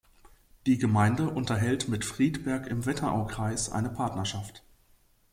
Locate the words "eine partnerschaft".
3.71-4.63